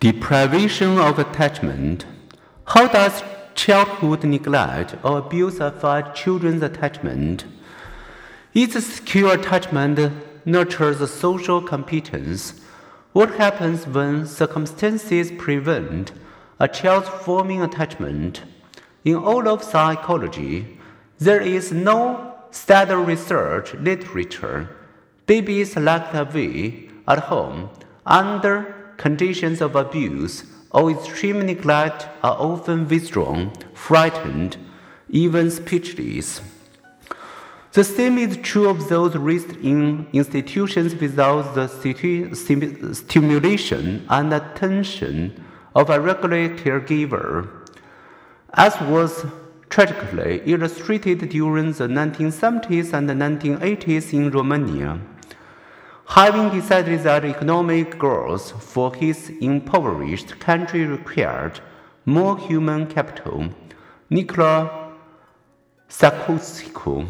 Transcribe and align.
Deprivation 0.00 0.98
of 0.98 1.18
attachment. 1.18 2.04
How 2.66 2.86
does 2.86 3.22
childhood 3.54 4.24
neglect 4.24 4.94
or 5.02 5.16
abuse 5.16 5.58
affect 5.58 6.14
children's 6.14 6.62
attachment? 6.62 7.46
Its 8.52 8.84
secure 8.84 9.32
attachment 9.32 10.12
nurtures 10.44 11.10
social 11.10 11.62
competence. 11.62 12.60
What 13.14 13.36
happens 13.36 13.86
when 13.86 14.26
circumstances 14.26 15.32
prevent 15.38 16.12
a 16.60 16.68
child's 16.68 17.08
forming 17.08 17.62
attachment? 17.62 18.42
In 19.02 19.16
all 19.16 19.48
of 19.48 19.64
psychology, 19.64 20.78
there 21.18 21.40
is 21.40 21.72
no 21.72 22.34
study 22.50 22.94
research 22.94 23.72
literature. 23.72 24.68
Babies 25.24 25.74
locked 25.74 26.14
away 26.14 26.90
at 27.08 27.20
home 27.20 27.70
under 28.04 28.75
conditions 28.96 29.60
of 29.60 29.76
abuse 29.76 30.44
or 30.70 30.90
extreme 30.90 31.44
neglect 31.46 32.06
are 32.22 32.36
often 32.38 32.88
withdrawn, 32.88 33.52
frightened, 33.74 34.56
even 35.08 35.50
speechless. 35.50 36.40
The 37.72 37.84
same 37.84 38.16
is 38.18 38.38
true 38.38 38.68
of 38.68 38.88
those 38.88 39.14
raised 39.16 39.52
in 39.56 40.06
institutions 40.12 40.94
without 40.94 41.54
the 41.54 41.68
stimulation 42.94 44.06
and 44.08 44.32
attention 44.32 45.44
of 45.74 45.90
a 45.90 46.00
regular 46.00 46.48
caregiver. 46.56 47.48
As 48.54 48.80
was 48.80 49.26
tragically 49.68 50.40
illustrated 50.46 51.28
during 51.28 51.72
the 51.72 51.86
1970s 51.86 52.94
and 52.94 53.10
1980s 53.10 54.12
in 54.14 54.30
Romania. 54.30 54.98
Having 56.08 56.50
decided 56.50 57.02
that 57.02 57.24
economic 57.24 57.98
growth 57.98 58.62
for 58.62 58.94
his 58.94 59.30
impoverished 59.40 60.38
country 60.38 60.86
required 60.86 61.60
more 62.04 62.38
human 62.38 62.86
capital, 62.86 63.48
Nicolae 64.10 64.92
Ceausescu, 65.90 67.06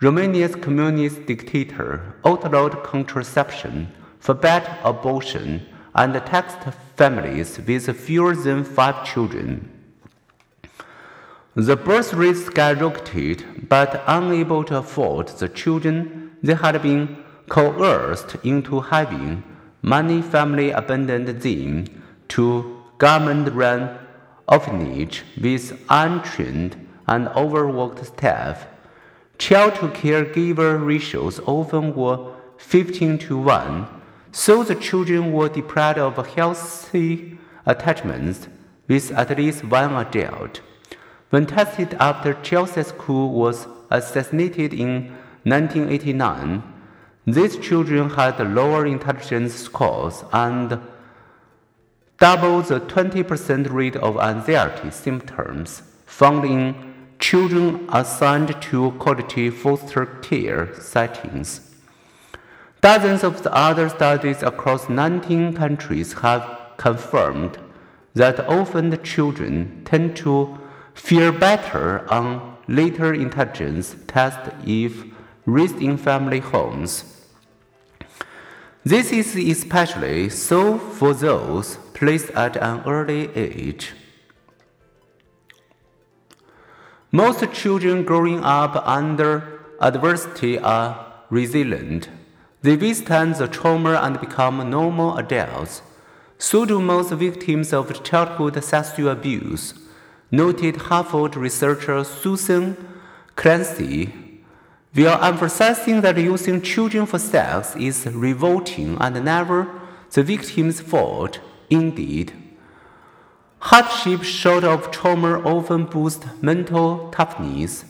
Romania's 0.00 0.54
communist 0.54 1.26
dictator, 1.26 2.14
outlawed 2.24 2.82
contraception, 2.84 3.90
forbade 4.20 4.68
abortion, 4.84 5.66
and 5.94 6.14
taxed 6.26 6.62
families 6.96 7.58
with 7.58 7.96
fewer 7.98 8.36
than 8.36 8.62
five 8.62 9.04
children. 9.04 9.68
The 11.54 11.76
birth 11.76 12.12
rate 12.12 12.36
skyrocketed, 12.36 13.68
but 13.68 14.04
unable 14.06 14.64
to 14.64 14.76
afford 14.76 15.28
the 15.28 15.48
children 15.48 16.36
they 16.42 16.54
had 16.54 16.80
been 16.82 17.16
coerced 17.48 18.36
into 18.44 18.80
having, 18.80 19.42
many 19.82 20.22
families 20.22 20.74
abandoned 20.76 21.28
them 21.28 21.86
to 22.28 22.82
government-run 22.98 23.98
orphanage 24.48 25.22
with 25.40 25.80
untrained 25.88 26.86
and 27.06 27.28
overworked 27.28 28.04
staff. 28.04 28.66
Child 29.38 29.74
to 29.76 29.88
caregiver 29.88 30.84
ratios 30.84 31.40
often 31.40 31.94
were 31.94 32.34
15 32.58 33.18
to 33.18 33.38
1, 33.38 33.88
so 34.32 34.62
the 34.62 34.74
children 34.74 35.32
were 35.32 35.48
deprived 35.48 35.98
of 35.98 36.26
healthy 36.34 37.38
attachments 37.64 38.48
with 38.86 39.10
at 39.12 39.36
least 39.36 39.64
one 39.64 39.94
adult. 39.94 40.60
When 41.30 41.46
tested 41.46 41.94
after 41.94 42.34
Ceausescu 42.34 43.30
was 43.30 43.66
assassinated 43.90 44.74
in 44.74 45.16
1989, 45.44 46.62
these 47.26 47.56
children 47.58 48.10
had 48.10 48.38
lower 48.54 48.86
intelligence 48.86 49.54
scores 49.54 50.24
and 50.32 50.80
double 52.18 52.62
the 52.62 52.80
20% 52.80 53.70
rate 53.72 53.96
of 53.96 54.18
anxiety 54.18 54.90
symptoms 54.90 55.82
found 56.06 56.44
in 56.44 56.74
children 57.18 57.86
assigned 57.92 58.60
to 58.62 58.90
quality 58.92 59.50
foster 59.50 60.06
care 60.06 60.74
settings. 60.74 61.74
Dozens 62.80 63.22
of 63.22 63.42
the 63.42 63.54
other 63.54 63.90
studies 63.90 64.42
across 64.42 64.88
19 64.88 65.54
countries 65.54 66.14
have 66.14 66.58
confirmed 66.78 67.58
that 68.14 68.48
orphaned 68.48 69.02
children 69.04 69.82
tend 69.84 70.16
to 70.16 70.58
fare 70.94 71.30
better 71.30 72.10
on 72.10 72.56
later 72.68 73.12
intelligence 73.12 73.96
tests 74.06 74.48
if 74.64 75.04
raised 75.52 75.80
in 75.80 75.96
family 75.96 76.40
homes. 76.40 77.04
This 78.84 79.12
is 79.12 79.36
especially 79.36 80.30
so 80.30 80.78
for 80.78 81.12
those 81.12 81.76
placed 81.92 82.30
at 82.30 82.56
an 82.56 82.82
early 82.86 83.34
age. 83.36 83.92
Most 87.12 87.52
children 87.52 88.04
growing 88.04 88.42
up 88.44 88.76
under 88.86 89.60
adversity 89.80 90.58
are 90.58 91.12
resilient. 91.28 92.08
They 92.62 92.76
withstand 92.76 93.34
the 93.34 93.48
trauma 93.48 94.00
and 94.02 94.20
become 94.20 94.70
normal 94.70 95.18
adults. 95.18 95.82
So 96.38 96.64
do 96.64 96.80
most 96.80 97.10
victims 97.12 97.72
of 97.72 98.02
childhood 98.02 98.62
sexual 98.62 99.08
abuse, 99.08 99.74
noted 100.30 100.76
Harvard 100.76 101.36
researcher 101.36 102.04
Susan 102.04 102.76
Clancy. 103.36 104.29
While 104.92 105.22
emphasizing 105.22 106.00
that 106.00 106.18
using 106.18 106.62
children 106.62 107.06
for 107.06 107.18
sex 107.18 107.76
is 107.76 108.06
revolting 108.06 108.96
and 109.00 109.24
never 109.24 109.68
the 110.10 110.22
victim's 110.22 110.80
fault, 110.80 111.38
indeed, 111.68 112.32
Hardship 113.62 114.22
short 114.22 114.64
of 114.64 114.90
trauma 114.90 115.38
often 115.42 115.84
boosts 115.84 116.26
mental 116.40 117.10
toughness, 117.10 117.84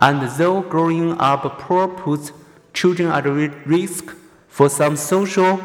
and 0.00 0.20
though 0.32 0.62
growing 0.62 1.12
up 1.20 1.60
poor 1.60 1.86
puts 1.86 2.32
children 2.74 3.08
at 3.08 3.24
risk 3.64 4.16
for 4.48 4.68
some 4.68 4.96
social 4.96 5.60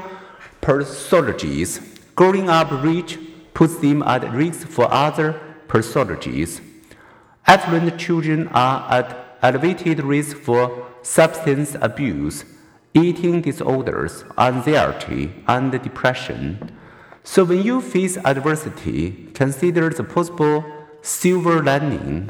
pathologies, 0.61 1.81
growing 2.15 2.49
up 2.49 2.69
rich 2.83 3.17
puts 3.55 3.77
them 3.77 4.03
at 4.03 4.31
risk 4.31 4.67
for 4.67 4.87
other 4.93 5.41
pathologies. 5.67 6.61
Affluent 7.47 7.99
children 7.99 8.49
are 8.49 8.93
at 8.93 9.26
elevated 9.41 10.03
risk 10.03 10.37
for 10.37 10.87
substance 11.01 11.75
abuse, 11.81 12.45
eating 12.93 13.41
disorders, 13.41 14.23
anxiety, 14.37 15.33
and 15.47 15.71
depression. 15.71 16.71
So 17.23 17.43
when 17.43 17.63
you 17.63 17.81
face 17.81 18.17
adversity, 18.17 19.29
consider 19.33 19.89
the 19.89 20.03
possible 20.03 20.63
silver 21.01 21.61
lining. 21.63 22.29